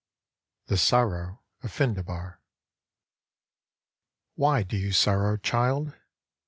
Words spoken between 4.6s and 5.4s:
do you sorrow,